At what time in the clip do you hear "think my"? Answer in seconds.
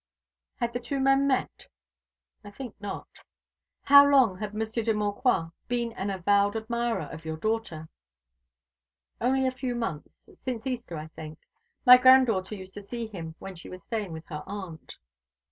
11.09-11.97